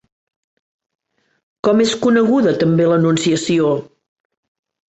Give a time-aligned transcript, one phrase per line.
[1.69, 3.73] Com és coneguda també l'Anunciació?